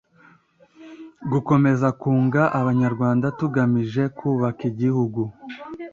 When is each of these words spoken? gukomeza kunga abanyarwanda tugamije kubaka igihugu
gukomeza 1.31 1.87
kunga 1.99 2.43
abanyarwanda 2.59 3.25
tugamije 3.39 4.03
kubaka 4.17 4.61
igihugu 4.71 5.21